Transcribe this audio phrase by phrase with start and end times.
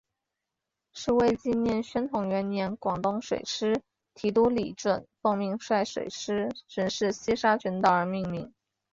[0.93, 3.83] 是为纪念宣统元年广东水师
[4.15, 8.51] 提督李准奉命率水师巡视西沙群岛而命名。